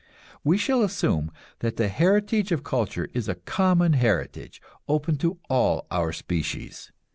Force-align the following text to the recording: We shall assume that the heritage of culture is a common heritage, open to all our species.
We 0.43 0.57
shall 0.57 0.81
assume 0.81 1.31
that 1.59 1.77
the 1.77 1.87
heritage 1.87 2.51
of 2.51 2.63
culture 2.63 3.07
is 3.13 3.27
a 3.29 3.35
common 3.35 3.93
heritage, 3.93 4.59
open 4.87 5.15
to 5.17 5.37
all 5.47 5.85
our 5.91 6.11
species. 6.11 6.91